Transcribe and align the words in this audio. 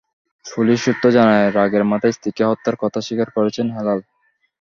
Police 0.45 0.77
সূত্র 0.85 1.05
জানায়, 1.17 1.47
রাগের 1.57 1.83
মাথায় 1.91 2.13
স্ত্রীকে 2.13 2.43
হত্যার 2.45 2.75
কথা 2.81 2.99
স্বীকার 3.01 3.29
করেছেন 3.35 3.67
হেলাল। 3.71 3.99